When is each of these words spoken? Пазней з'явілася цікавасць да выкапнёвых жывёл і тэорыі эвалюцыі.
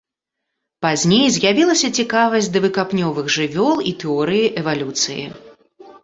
Пазней 0.83 1.25
з'явілася 1.33 1.87
цікавасць 2.01 2.49
да 2.55 2.59
выкапнёвых 2.63 3.25
жывёл 3.35 3.77
і 3.91 3.91
тэорыі 4.05 4.47
эвалюцыі. 4.63 5.27